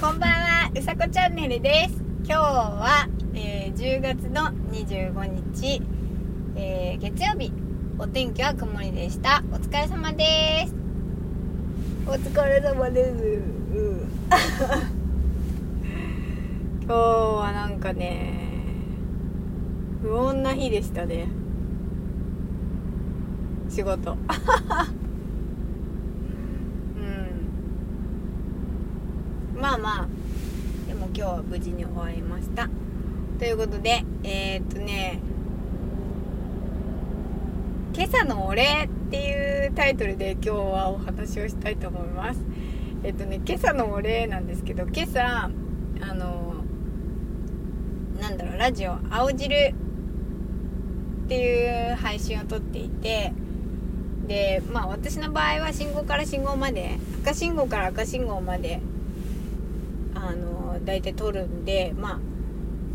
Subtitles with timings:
[0.00, 1.94] こんばんは、うさこチャンネルです。
[2.24, 5.82] 今日は、えー10月の25日、
[6.54, 7.52] えー月曜日。
[7.98, 9.42] お天気は曇りでした。
[9.52, 10.74] お疲れ様です。
[12.06, 13.10] お疲れ様です。
[13.12, 13.24] う
[14.04, 14.10] ん
[16.82, 18.34] 今日はなんかね、
[20.02, 21.26] 不穏な日でしたね。
[23.70, 24.12] 仕事。
[24.12, 24.18] うん。
[29.60, 30.06] まあまあ
[30.86, 32.68] でも今日は無事に終わりました。
[33.38, 35.18] ということでえー、っとね
[37.96, 42.42] 「今朝のお礼」っていうタイトルで今日はお話をしたいと思います。
[43.02, 45.48] えっとね今朝のお礼なんですけど今朝
[46.02, 46.56] あの
[48.20, 53.32] なんだろうラジオ「青汁」っていう配信を撮っていて
[54.26, 58.82] でまあ私の場合は信号から信号まで赤信号から赤信号まで
[60.14, 60.55] あの
[60.86, 62.18] 大体撮るんでまあ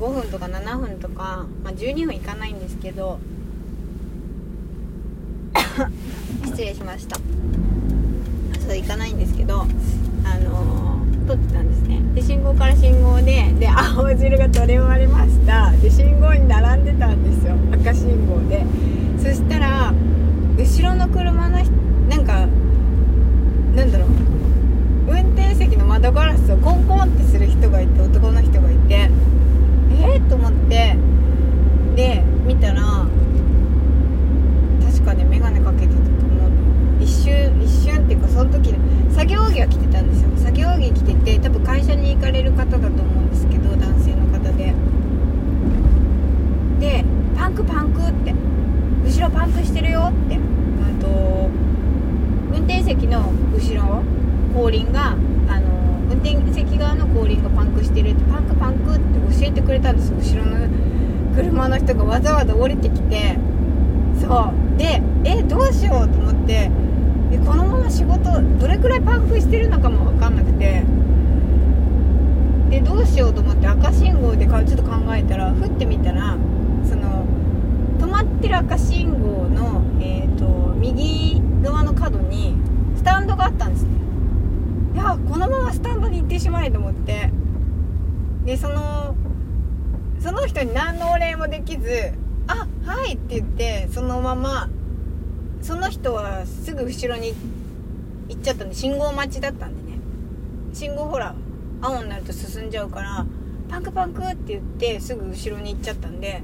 [0.00, 3.18] 5分とか7分とか、まあ、12分いかないんですけど
[6.46, 7.18] 失礼しました。
[8.60, 9.62] そういかないんですけど
[10.24, 10.88] あのー
[11.28, 12.00] 撮ってたんですね。
[12.14, 18.64] で信号から信号でで青汁が取れ終わりましたで信号に並んでたんですよ赤信号で
[19.18, 19.92] そしたら
[20.56, 21.70] 後ろの車の人
[22.08, 22.46] なんか
[23.76, 24.08] なんだろう
[25.08, 29.10] 運転席の窓ガラスをコンコンってする人がいて男の人がいて
[30.00, 30.96] えー、と思って
[31.94, 33.06] で見たら
[34.82, 38.74] 確かね眼鏡かけてたと思う一瞬一瞬っていうかその時
[39.10, 44.74] 作業着は着てたんですよ作業着着てて多分会社に行かれる方だと思うんですけど男性の方で
[46.80, 47.04] で
[47.36, 48.34] パンクパンクって
[49.04, 51.08] 後ろパンクしてるよってあと
[52.52, 54.02] 運転席の後ろ
[54.54, 60.66] 後輪があの運転席側の後輪がパンクしてるってパンクパンクって教えてくれたんです後ろの
[61.36, 63.36] 車の人がわざわざ降りてきて
[64.18, 64.78] そう。
[64.78, 66.70] でえどうしようと思って
[67.44, 70.82] このまま仕事どれくらいパンクしてるのかも分かんなくて
[72.70, 76.38] でどうしようと思って赤信号でちょっと考えたら振ってみたら
[76.88, 77.26] その
[77.98, 82.56] 止まってる赤信号の、えー、と右側の角に
[83.08, 83.86] タンドがあったんです
[84.94, 87.30] いやこのままスタンドに行ってしまえと思って。
[88.44, 89.14] でその
[90.20, 92.12] その人に何のお礼もできず
[92.48, 94.70] 「あはい」って言ってそのまま
[95.60, 97.34] その人はすぐ後ろに
[98.28, 99.98] 行っちゃったんで信号待ちだったんでね。
[100.72, 101.34] 信号ほら
[101.82, 103.26] 青になると進んじゃうから
[103.68, 106.42] パンクパンクって言ってすぐ後ろに行っちゃったんで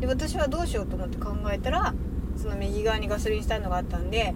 [0.00, 1.94] で私はどうしようと思って考えたら
[2.36, 4.34] その右側にガソリンスタンドがあったんで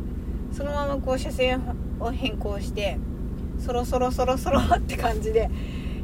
[0.52, 1.62] そのままこう車線
[2.00, 2.98] を変更して
[3.58, 5.50] そろそろそろそろって感じで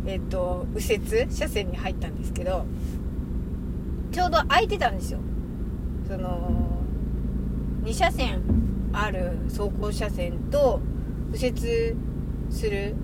[0.07, 2.65] えっと右折車線に入ったんですけど
[4.12, 5.19] ちょうど空いてたんですよ。
[6.09, 6.83] その
[7.84, 8.41] 2車線
[8.93, 10.81] ある走行車線と
[11.33, 11.97] 右折
[12.51, 12.95] する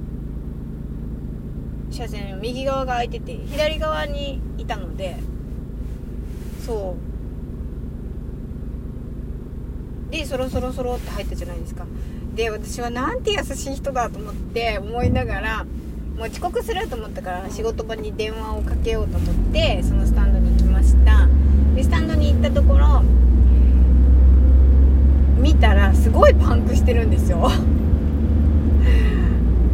[1.91, 5.16] 車線右側が空いてて左側にいたので
[6.64, 7.11] そう
[10.12, 11.86] でそろそろそろって入ったじゃないですか。
[12.34, 15.64] で私はなんて優しい人だと思って思いながら
[16.18, 21.26] もう遅刻すると思ったから仕事場に電話をかけようと思ってそのスタンドに行きました。
[21.74, 23.02] でスタンドに行ったところ
[25.38, 27.48] 見たらすごいパンクしてるんですよ。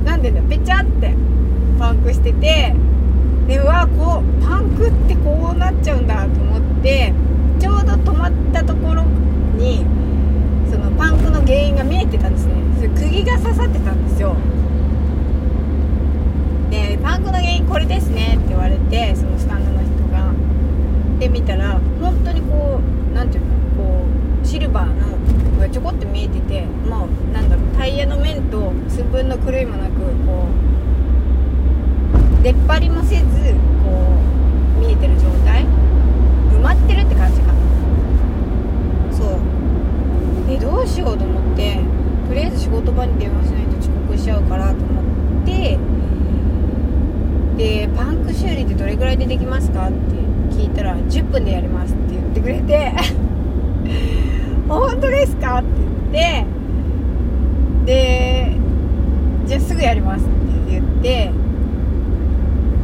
[0.07, 1.17] なんでねぺちゃって
[1.81, 2.77] パンクしてて
[3.49, 7.13] でうわこうパンクってこうなっちゃうんだと思って
[7.59, 9.03] ちょうど止まったところ
[9.57, 9.85] に
[10.99, 12.55] パンクの原因が見えてたんですね。
[12.77, 14.37] それ釘が刺さってたんですよ。
[16.71, 20.33] でパンクの原因これですねって言われてそのスタンドの人が。
[21.21, 24.05] で見たら本当にこう何ていうのこ
[24.43, 25.19] うシルバーの
[25.59, 29.93] がちょこって見えててもうなんだろうタイヤの面と寸分の狂いもなく
[30.27, 30.49] こ
[32.41, 33.27] う出っ張りもせずこ
[34.77, 35.65] う見えてる状態。
[36.53, 37.58] 埋まってるって感じかな
[40.49, 41.79] そうでどうしようと思って
[42.27, 45.03] とりあえず仕事場に電話しないと遅刻しちゃうからと思
[45.43, 45.79] って
[47.59, 49.89] でパンク修理ってどれぐらいでできますか？
[49.89, 49.99] って
[50.55, 52.93] 聞いたら10分でやりますって言ってくれて
[54.69, 55.59] 本当ですか？
[55.59, 55.69] って
[56.13, 58.57] 言ってで
[59.47, 60.33] じゃあすぐやりますって
[60.71, 61.31] 言って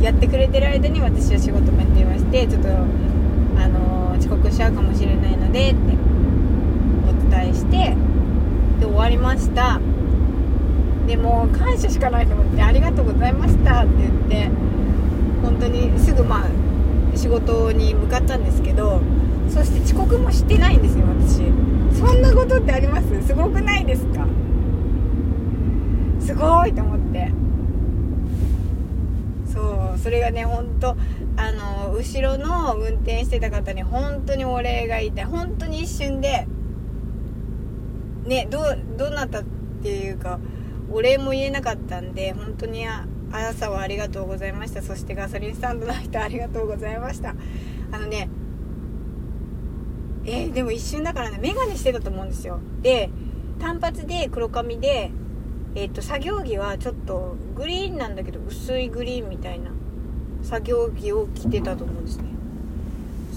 [0.03, 5.79] やってくれてる間に私は仕事場に電話してちょっとあの遅刻しちゃうかもしれないのでって
[7.75, 7.97] て
[8.81, 9.81] で終わりました。
[11.07, 14.13] でも感謝しかないと思ってありがとうございました」って言っ
[14.49, 14.51] て
[15.43, 19.01] 本当にすぐまあ仕事に向かったんですけど
[19.51, 21.43] そして遅刻もしてないんですよ私。
[21.93, 23.27] そんなことってあります？
[23.27, 24.27] すごくないですか？
[26.21, 27.31] すごいと思って。
[29.53, 29.61] そ
[29.95, 30.97] うそれがね本当
[31.37, 35.25] あの後ろの運転してた方に本当にお礼が言いたい。
[35.27, 36.49] 本当に一瞬で
[38.25, 38.61] ねど
[38.97, 39.45] どなたっ
[39.83, 40.39] ていうか
[40.91, 42.85] お礼も言えなかったんで本当に
[43.33, 44.83] 朝はありがとうございました。
[44.83, 47.35] そしてガソリンスタンドの人ありがとうございました。
[47.93, 48.29] あのね
[50.27, 52.61] えー、でも一瞬だからね眼鏡してたと思うんですよ。
[52.83, 53.11] で
[53.61, 55.11] 単発で黒髪で
[55.75, 59.71] えっ、と作業着はちょっとグリーンなんだけど薄いグリーンみたいな
[60.43, 62.25] 作業着を着てたと思うんですね。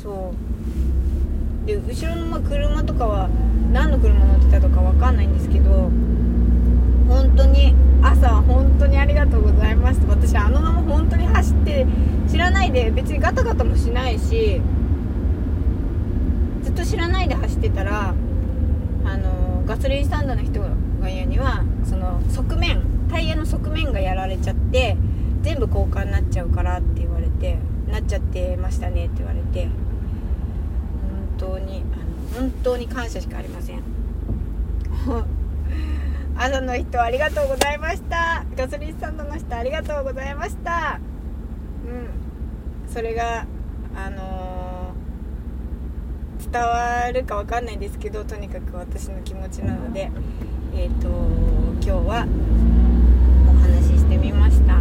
[0.02, 0.38] そう。
[1.68, 3.30] で後ろのま車とかは
[3.74, 5.92] 何の車乗ってたとか分かんないんですけど
[7.10, 11.86] 本当に朝は本当にありがとうございました私あのまま本当に走って
[12.30, 14.62] 知らないで別にガタガタもしないし
[16.64, 18.16] ずっと知らないで走ってたら
[19.04, 20.70] あのガソリンスタンドの人が
[21.08, 24.96] 言うにはその側面タイヤの側面がやられちゃって
[25.42, 27.58] 全部交換になっちゃうからって言われて
[27.92, 29.68] なっちゃってましたねって言われて。
[31.38, 31.98] 当にあ
[32.38, 33.82] の本当に感謝しかありません。
[36.40, 38.46] 朝の人ありがとうございました。
[38.56, 41.00] ガソリンスタンドの人ありがとうございました。
[41.86, 42.94] うん。
[42.94, 43.46] それが
[43.96, 50.12] あのー、伝わるかわかんないんですけどとにかく私の気持ちなので
[50.76, 51.08] えっ、ー、と
[51.82, 52.28] 今日は
[53.50, 54.78] お話ししてみました。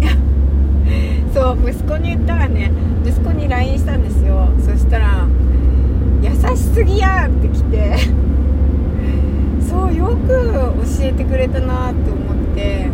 [1.34, 2.72] そう息子に言ったらね
[3.04, 5.26] 息子に LINE したんですよそしたら
[6.22, 7.98] 「優しすぎや!」って来て
[9.68, 10.72] そうよく教
[11.02, 12.22] えてくれたなって思っ
[12.54, 12.88] て。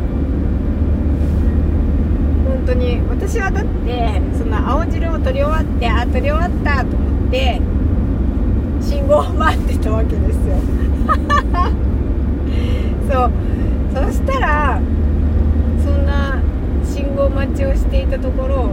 [2.44, 3.00] 本当に。
[3.08, 7.60] 私はだってその青汁を取り終わってあ取り終わったと思って
[8.80, 10.56] 信号を待ってたわけですよ。
[13.08, 13.30] そう。
[13.94, 14.80] そしたら
[15.82, 16.40] そんな
[16.84, 18.70] 信号待ちをしていたところ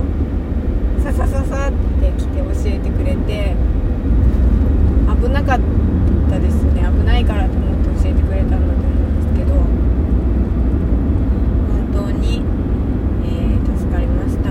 [1.03, 2.41] ささささって来て
[2.89, 3.55] くれて
[5.23, 5.59] 危なかっ
[6.29, 9.53] たですね危ないからと思って教えてくれたんだと思うんですけど
[11.71, 12.43] 本当に、
[13.23, 14.49] えー、助かりました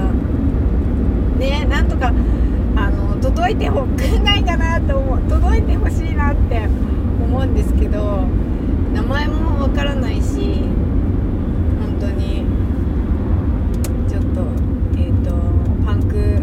[1.39, 2.15] ねなんとか
[2.77, 8.25] あの届いてほくないかなと思う届いてほしいなって思うんですけど
[8.95, 10.61] 名前もわからないし
[11.81, 12.47] 本当に
[14.09, 14.43] ちょっと
[14.97, 15.33] えっ、ー、と
[15.85, 16.41] パンク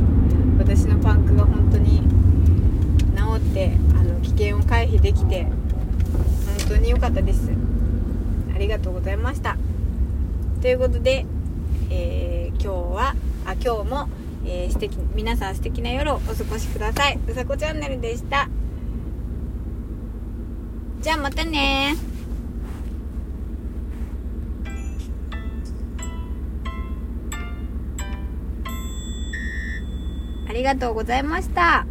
[0.57, 2.01] 私のパンクが本当に
[3.15, 5.53] 治ってあの危険を回避できて本
[6.67, 7.49] 当に良かったです。
[8.53, 9.55] ありがとうございました。
[10.61, 11.25] ということで、
[11.91, 13.15] えー、今日は
[13.45, 14.09] あ今日も、
[14.45, 17.19] えー、素敵皆さん素敵な夜をお過ごしください。
[17.27, 18.49] うさこチャンネルでした。
[21.01, 21.95] じゃあまたね。
[30.47, 31.85] ありがとうございました。